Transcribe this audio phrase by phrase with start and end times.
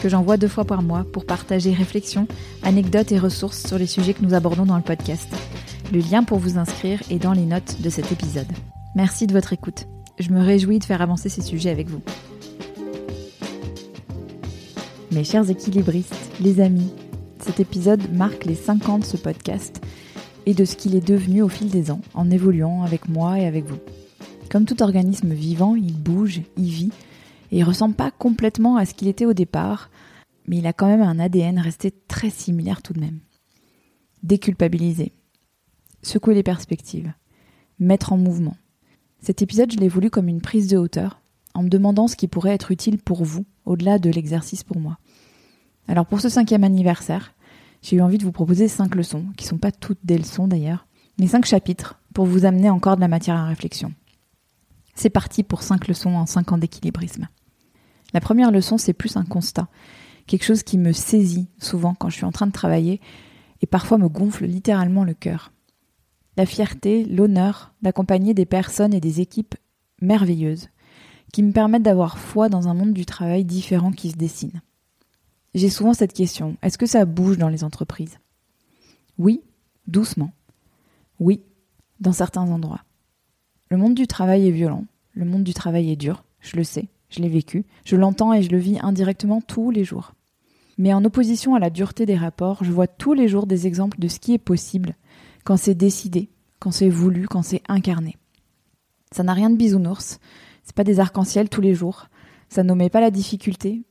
[0.00, 2.26] que j'envoie deux fois par mois pour partager réflexions,
[2.62, 5.28] anecdotes et ressources sur les sujets que nous abordons dans le podcast.
[5.92, 8.46] Le lien pour vous inscrire est dans les notes de cet épisode.
[8.94, 9.86] Merci de votre écoute.
[10.18, 12.00] Je me réjouis de faire avancer ces sujets avec vous.
[15.12, 16.92] Mes chers équilibristes, les amis,
[17.38, 19.82] cet épisode marque les 5 ans de ce podcast
[20.46, 23.46] et de ce qu'il est devenu au fil des ans en évoluant avec moi et
[23.46, 23.78] avec vous.
[24.50, 26.92] Comme tout organisme vivant, il bouge, il vit,
[27.50, 29.90] et il ressemble pas complètement à ce qu'il était au départ,
[30.46, 33.20] mais il a quand même un ADN resté très similaire tout de même.
[34.22, 35.12] Déculpabiliser,
[36.02, 37.12] secouer les perspectives,
[37.78, 38.56] mettre en mouvement.
[39.20, 41.20] Cet épisode, je l'ai voulu comme une prise de hauteur,
[41.54, 44.98] en me demandant ce qui pourrait être utile pour vous, au-delà de l'exercice pour moi.
[45.88, 47.34] Alors pour ce cinquième anniversaire,
[47.82, 50.86] j'ai eu envie de vous proposer cinq leçons, qui sont pas toutes des leçons d'ailleurs,
[51.18, 53.92] mais cinq chapitres pour vous amener encore de la matière à réflexion.
[54.94, 57.28] C'est parti pour 5 leçons en 5 ans d'équilibrisme.
[58.12, 59.68] La première leçon, c'est plus un constat,
[60.26, 63.00] quelque chose qui me saisit souvent quand je suis en train de travailler
[63.60, 65.52] et parfois me gonfle littéralement le cœur.
[66.36, 69.54] La fierté, l'honneur d'accompagner des personnes et des équipes
[70.00, 70.68] merveilleuses
[71.32, 74.62] qui me permettent d'avoir foi dans un monde du travail différent qui se dessine.
[75.54, 78.18] J'ai souvent cette question, est-ce que ça bouge dans les entreprises?
[79.18, 79.42] Oui,
[79.86, 80.32] doucement.
[81.18, 81.42] Oui,
[82.00, 82.84] dans certains endroits.
[83.68, 86.88] Le monde du travail est violent, le monde du travail est dur, je le sais,
[87.10, 90.14] je l'ai vécu, je l'entends et je le vis indirectement tous les jours.
[90.78, 94.00] Mais en opposition à la dureté des rapports, je vois tous les jours des exemples
[94.00, 94.96] de ce qui est possible
[95.44, 98.16] quand c'est décidé, quand c'est voulu, quand c'est incarné.
[99.12, 100.20] Ça n'a rien de bisounours,
[100.62, 102.06] c'est pas des arcs-en-ciel tous les jours,
[102.48, 103.82] ça n'omet pas la difficulté,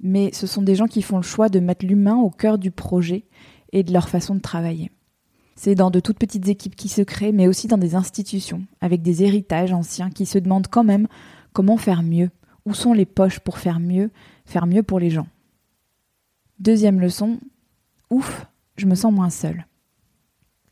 [0.00, 2.70] mais ce sont des gens qui font le choix de mettre l'humain au cœur du
[2.70, 3.24] projet
[3.72, 4.90] et de leur façon de travailler.
[5.54, 9.02] C'est dans de toutes petites équipes qui se créent, mais aussi dans des institutions, avec
[9.02, 11.08] des héritages anciens qui se demandent quand même
[11.54, 12.30] comment faire mieux,
[12.66, 14.10] où sont les poches pour faire mieux,
[14.44, 15.28] faire mieux pour les gens?
[16.58, 17.38] Deuxième leçon,
[18.10, 18.46] ouf,
[18.76, 19.66] je me sens moins seule.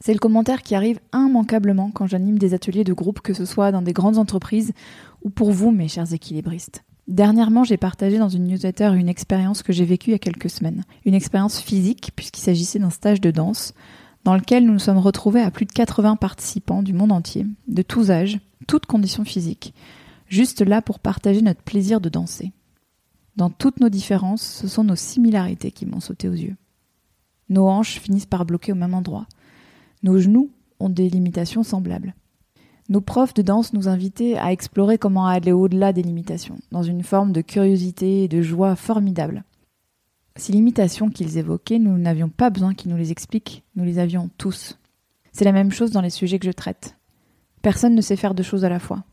[0.00, 3.72] C'est le commentaire qui arrive immanquablement quand j'anime des ateliers de groupe, que ce soit
[3.72, 4.72] dans des grandes entreprises
[5.22, 6.84] ou pour vous, mes chers équilibristes.
[7.06, 10.50] Dernièrement, j'ai partagé dans une newsletter une expérience que j'ai vécue il y a quelques
[10.50, 10.84] semaines.
[11.04, 13.74] Une expérience physique, puisqu'il s'agissait d'un stage de danse,
[14.24, 17.82] dans lequel nous nous sommes retrouvés à plus de 80 participants du monde entier, de
[17.82, 19.74] tous âges, toutes conditions physiques,
[20.28, 22.52] juste là pour partager notre plaisir de danser.
[23.36, 26.56] Dans toutes nos différences, ce sont nos similarités qui m'ont sauté aux yeux.
[27.48, 29.26] Nos hanches finissent par bloquer au même endroit.
[30.02, 32.14] Nos genoux ont des limitations semblables.
[32.88, 37.02] Nos profs de danse nous invitaient à explorer comment aller au-delà des limitations, dans une
[37.02, 39.44] forme de curiosité et de joie formidable.
[40.36, 44.30] Ces limitations qu'ils évoquaient, nous n'avions pas besoin qu'ils nous les expliquent, nous les avions
[44.36, 44.78] tous.
[45.32, 46.96] C'est la même chose dans les sujets que je traite.
[47.62, 49.04] Personne ne sait faire deux choses à la fois.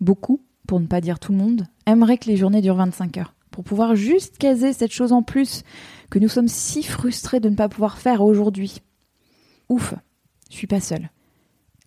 [0.00, 3.34] Beaucoup, pour ne pas dire tout le monde, aimeraient que les journées durent 25 heures,
[3.50, 5.62] pour pouvoir juste caser cette chose en plus
[6.10, 8.82] que nous sommes si frustrés de ne pas pouvoir faire aujourd'hui.
[9.68, 9.94] Ouf,
[10.50, 11.10] je suis pas seule.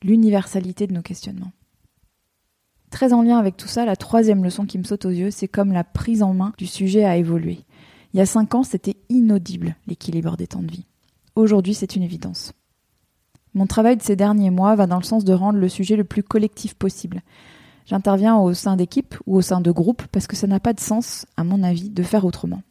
[0.03, 1.51] L'universalité de nos questionnements.
[2.89, 5.47] Très en lien avec tout ça, la troisième leçon qui me saute aux yeux, c'est
[5.47, 7.59] comme la prise en main du sujet a évolué.
[8.13, 10.85] Il y a cinq ans, c'était inaudible l'équilibre des temps de vie.
[11.35, 12.53] Aujourd'hui, c'est une évidence.
[13.53, 16.03] Mon travail de ces derniers mois va dans le sens de rendre le sujet le
[16.03, 17.21] plus collectif possible.
[17.89, 20.79] J'interviens au sein d'équipes ou au sein de groupes parce que ça n'a pas de
[20.79, 22.61] sens, à mon avis, de faire autrement.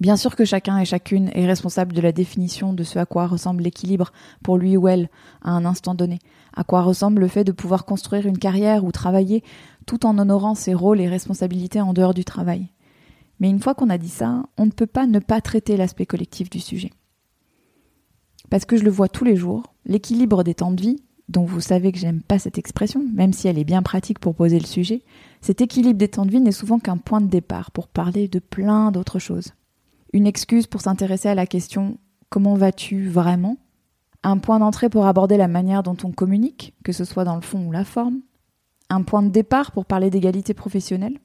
[0.00, 3.28] Bien sûr que chacun et chacune est responsable de la définition de ce à quoi
[3.28, 4.12] ressemble l'équilibre
[4.42, 5.10] pour lui ou elle
[5.42, 6.18] à un instant donné,
[6.54, 9.44] à quoi ressemble le fait de pouvoir construire une carrière ou travailler
[9.86, 12.72] tout en honorant ses rôles et responsabilités en dehors du travail.
[13.38, 16.06] Mais une fois qu'on a dit ça, on ne peut pas ne pas traiter l'aspect
[16.06, 16.90] collectif du sujet.
[18.50, 21.60] Parce que je le vois tous les jours, l'équilibre des temps de vie, dont vous
[21.60, 24.66] savez que j'aime pas cette expression, même si elle est bien pratique pour poser le
[24.66, 25.02] sujet,
[25.40, 28.38] cet équilibre des temps de vie n'est souvent qu'un point de départ pour parler de
[28.38, 29.52] plein d'autres choses.
[30.12, 31.98] Une excuse pour s'intéresser à la question
[32.30, 33.56] comment vas-tu vraiment?
[34.22, 37.42] Un point d'entrée pour aborder la manière dont on communique, que ce soit dans le
[37.42, 38.20] fond ou la forme
[38.88, 41.18] Un point de départ pour parler d'égalité professionnelle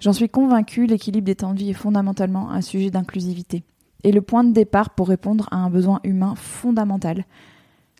[0.00, 3.64] J'en suis convaincue, l'équilibre des temps de vie est fondamentalement un sujet d'inclusivité.
[4.04, 7.24] Et le point de départ pour répondre à un besoin humain fondamental,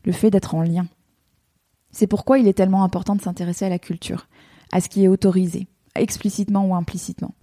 [0.04, 0.86] le fait d'être en lien.
[1.90, 4.29] C'est pourquoi il est tellement important de s'intéresser à la culture,
[4.73, 7.35] à ce qui est autorisé, explicitement ou implicitement,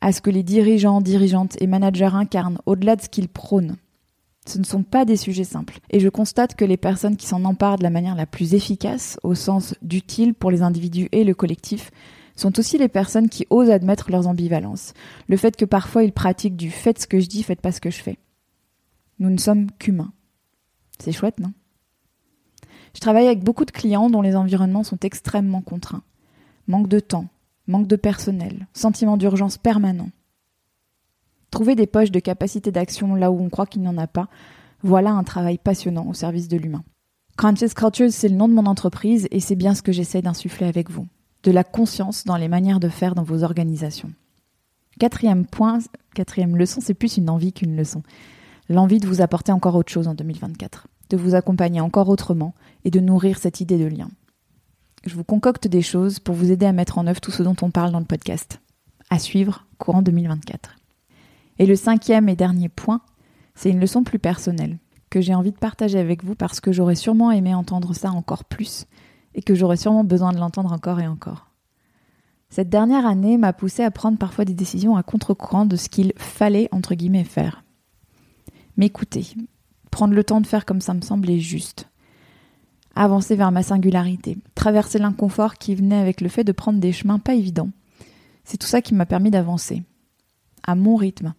[0.00, 3.76] à ce que les dirigeants, dirigeantes et managers incarnent au-delà de ce qu'ils prônent.
[4.46, 7.44] Ce ne sont pas des sujets simples, et je constate que les personnes qui s'en
[7.44, 11.34] emparent de la manière la plus efficace, au sens d'utile pour les individus et le
[11.34, 11.92] collectif,
[12.34, 14.94] sont aussi les personnes qui osent admettre leurs ambivalences,
[15.28, 17.80] le fait que parfois ils pratiquent du faites ce que je dis, faites pas ce
[17.80, 18.18] que je fais.
[19.20, 20.12] Nous ne sommes qu'humains.
[20.98, 21.52] C'est chouette, non?
[22.94, 26.02] Je travaille avec beaucoup de clients dont les environnements sont extrêmement contraints.
[26.68, 27.26] Manque de temps,
[27.66, 30.10] manque de personnel, sentiment d'urgence permanent.
[31.50, 34.28] Trouver des poches de capacité d'action là où on croit qu'il n'y en a pas,
[34.82, 36.84] voilà un travail passionnant au service de l'humain.
[37.36, 40.66] Conscious Cultures, c'est le nom de mon entreprise et c'est bien ce que j'essaie d'insuffler
[40.66, 41.06] avec vous
[41.42, 44.12] de la conscience dans les manières de faire dans vos organisations.
[44.98, 45.78] Quatrième point,
[46.14, 48.02] quatrième leçon, c'est plus une envie qu'une leçon.
[48.68, 52.54] L'envie de vous apporter encore autre chose en 2024, de vous accompagner encore autrement
[52.84, 54.08] et de nourrir cette idée de lien.
[55.04, 57.56] Je vous concocte des choses pour vous aider à mettre en œuvre tout ce dont
[57.60, 58.60] on parle dans le podcast.
[59.10, 60.76] À suivre courant 2024.
[61.58, 63.02] Et le cinquième et dernier point,
[63.54, 64.78] c'est une leçon plus personnelle
[65.10, 68.44] que j'ai envie de partager avec vous parce que j'aurais sûrement aimé entendre ça encore
[68.44, 68.86] plus
[69.34, 71.50] et que j'aurais sûrement besoin de l'entendre encore et encore.
[72.48, 76.14] Cette dernière année m'a poussé à prendre parfois des décisions à contre-courant de ce qu'il
[76.16, 77.64] fallait, entre guillemets, faire.
[78.78, 79.26] M'écouter,
[79.92, 81.88] prendre le temps de faire comme ça me semblait juste.
[82.96, 87.20] Avancer vers ma singularité, traverser l'inconfort qui venait avec le fait de prendre des chemins
[87.20, 87.70] pas évidents.
[88.42, 89.84] C'est tout ça qui m'a permis d'avancer.
[90.64, 91.34] À mon rythme.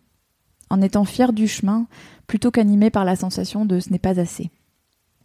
[0.69, 1.87] En étant fier du chemin,
[2.27, 4.49] plutôt qu'animé par la sensation de ce n'est pas assez.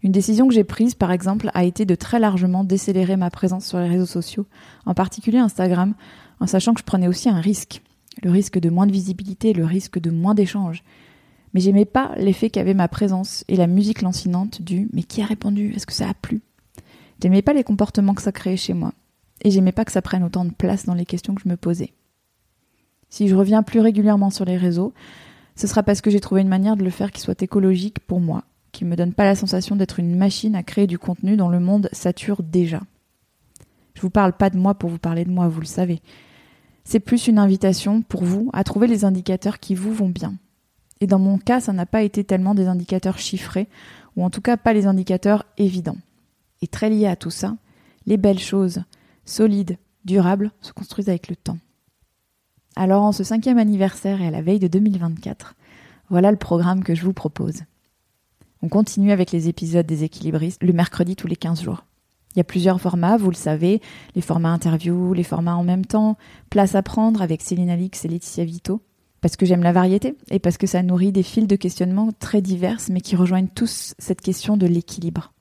[0.03, 3.67] Une décision que j'ai prise, par exemple, a été de très largement décélérer ma présence
[3.67, 4.47] sur les réseaux sociaux,
[4.87, 5.95] en particulier Instagram,
[6.41, 7.83] en sachant que je prenais aussi un risque.
[8.23, 10.83] Le risque de moins de visibilité, le risque de moins d'échanges.
[11.55, 15.27] Mais j'aimais pas l'effet qu'avait ma présence et la musique lancinante du mais qui a
[15.27, 15.73] répondu?
[15.75, 16.43] Est-ce que ça a plu?
[17.23, 18.93] J'aimais pas les comportements que ça créait chez moi.
[19.43, 21.57] Et j'aimais pas que ça prenne autant de place dans les questions que je me
[21.57, 21.93] posais.
[23.09, 24.93] Si je reviens plus régulièrement sur les réseaux,
[25.57, 28.21] ce sera parce que j'ai trouvé une manière de le faire qui soit écologique pour
[28.21, 31.49] moi qui me donne pas la sensation d'être une machine à créer du contenu dont
[31.49, 32.81] le monde sature déjà.
[33.95, 36.01] Je vous parle pas de moi pour vous parler de moi, vous le savez.
[36.85, 40.35] C'est plus une invitation pour vous à trouver les indicateurs qui vous vont bien.
[41.01, 43.69] Et dans mon cas, ça n'a pas été tellement des indicateurs chiffrés,
[44.17, 45.99] ou en tout cas pas les indicateurs évidents.
[46.61, 47.57] Et très lié à tout ça,
[48.07, 48.83] les belles choses,
[49.25, 51.59] solides, durables, se construisent avec le temps.
[52.75, 55.55] Alors en ce cinquième anniversaire et à la veille de 2024,
[56.11, 57.63] voilà le programme que je vous propose.
[58.63, 61.85] On continue avec les épisodes des équilibristes le mercredi tous les 15 jours.
[62.35, 63.81] Il y a plusieurs formats, vous le savez,
[64.15, 66.17] les formats interview, les formats en même temps,
[66.51, 68.81] place à prendre avec Céline Alix et Laetitia Vito,
[69.21, 72.43] parce que j'aime la variété et parce que ça nourrit des fils de questionnement très
[72.43, 75.33] divers mais qui rejoignent tous cette question de l'équilibre.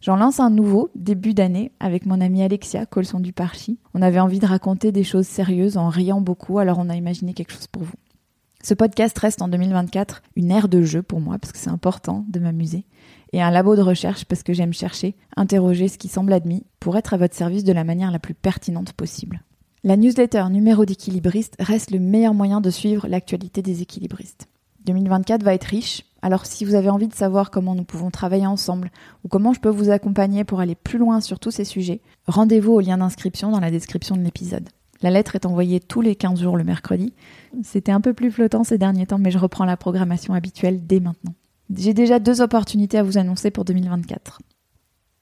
[0.00, 3.78] J'en lance un nouveau début d'année avec mon amie Alexia Colson du Parchi.
[3.94, 7.34] On avait envie de raconter des choses sérieuses en riant beaucoup, alors on a imaginé
[7.34, 7.94] quelque chose pour vous.
[8.62, 12.24] Ce podcast reste en 2024 une ère de jeu pour moi parce que c'est important
[12.28, 12.84] de m'amuser
[13.32, 16.96] et un labo de recherche parce que j'aime chercher, interroger ce qui semble admis pour
[16.96, 19.42] être à votre service de la manière la plus pertinente possible.
[19.86, 24.48] La newsletter numéro d'équilibriste reste le meilleur moyen de suivre l'actualité des équilibristes.
[24.84, 28.48] 2024 va être riche, alors si vous avez envie de savoir comment nous pouvons travailler
[28.48, 28.90] ensemble
[29.22, 32.72] ou comment je peux vous accompagner pour aller plus loin sur tous ces sujets, rendez-vous
[32.72, 34.68] au lien d'inscription dans la description de l'épisode.
[35.02, 37.14] La lettre est envoyée tous les 15 jours le mercredi.
[37.62, 40.98] C'était un peu plus flottant ces derniers temps, mais je reprends la programmation habituelle dès
[40.98, 41.34] maintenant.
[41.72, 44.40] J'ai déjà deux opportunités à vous annoncer pour 2024.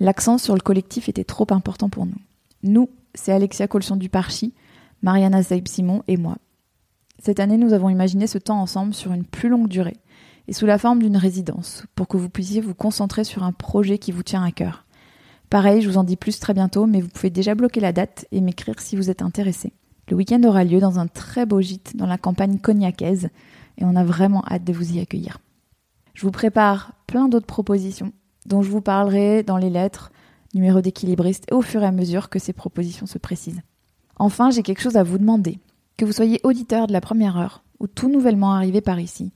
[0.00, 2.18] L'accent sur le collectif était trop important pour nous.
[2.62, 4.54] Nous, c'est Alexia Colson du Parchi,
[5.02, 6.36] Mariana Saib-Simon et moi.
[7.18, 9.96] Cette année, nous avons imaginé ce temps ensemble sur une plus longue durée
[10.48, 13.98] et sous la forme d'une résidence, pour que vous puissiez vous concentrer sur un projet
[13.98, 14.84] qui vous tient à cœur.
[15.50, 18.26] Pareil, je vous en dis plus très bientôt, mais vous pouvez déjà bloquer la date
[18.32, 19.72] et m'écrire si vous êtes intéressé.
[20.12, 23.30] Le week-end aura lieu dans un très beau gîte dans la campagne cognacaise,
[23.78, 25.38] et on a vraiment hâte de vous y accueillir.
[26.12, 28.12] Je vous prépare plein d'autres propositions,
[28.44, 30.12] dont je vous parlerai dans les lettres,
[30.52, 33.62] numéro d'équilibriste, et au fur et à mesure que ces propositions se précisent.
[34.16, 35.58] Enfin, j'ai quelque chose à vous demander.
[35.96, 39.32] Que vous soyez auditeur de la première heure, ou tout nouvellement arrivé par ici,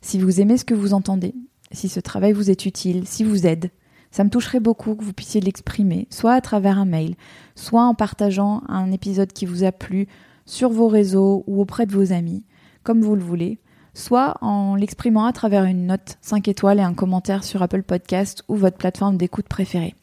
[0.00, 1.34] si vous aimez ce que vous entendez,
[1.72, 3.72] si ce travail vous est utile, si vous aide,
[4.10, 7.14] ça me toucherait beaucoup que vous puissiez l'exprimer, soit à travers un mail,
[7.54, 10.08] soit en partageant un épisode qui vous a plu
[10.46, 12.44] sur vos réseaux ou auprès de vos amis,
[12.82, 13.60] comme vous le voulez,
[13.94, 18.42] soit en l'exprimant à travers une note 5 étoiles et un commentaire sur Apple Podcast
[18.48, 19.94] ou votre plateforme d'écoute préférée.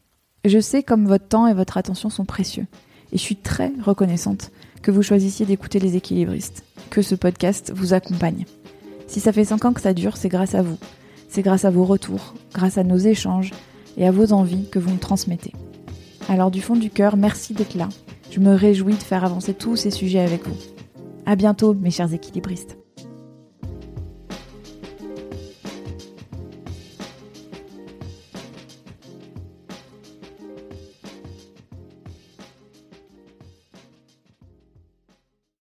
[0.45, 2.67] Je sais comme votre temps et votre attention sont précieux,
[3.11, 7.93] et je suis très reconnaissante que vous choisissiez d'écouter les équilibristes, que ce podcast vous
[7.93, 8.45] accompagne.
[9.07, 10.77] Si ça fait 5 ans que ça dure, c'est grâce à vous.
[11.27, 13.51] C'est grâce à vos retours, grâce à nos échanges
[13.97, 15.53] et à vos envies que vous me transmettez.
[16.29, 17.89] Alors du fond du cœur, merci d'être là.
[18.31, 20.57] Je me réjouis de faire avancer tous ces sujets avec vous.
[21.25, 22.77] À bientôt, mes chers équilibristes.